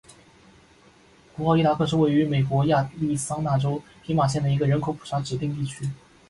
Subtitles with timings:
[1.35, 5.87] 古奥伊达克是位于美国亚利桑那州皮马县的一个人口普查指定地区。